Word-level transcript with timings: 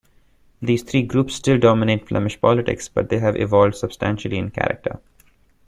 These 0.63 0.81
three 0.81 1.03
groups 1.03 1.35
still 1.35 1.59
dominate 1.59 2.07
Flemish 2.07 2.41
politics, 2.41 2.87
but 2.87 3.09
they 3.09 3.19
have 3.19 3.35
evolved 3.35 3.75
substantially 3.75 4.39
in 4.39 4.49
character. 4.49 4.99